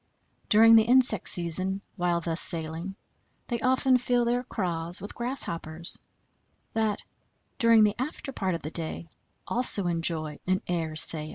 [0.49, 2.95] During the insect season, while thus sailing,
[3.49, 5.99] they often fill their craws with grass hoppers,
[6.73, 7.03] that,
[7.59, 9.09] during the after part of the day,
[9.47, 11.29] also enjoy an air sail.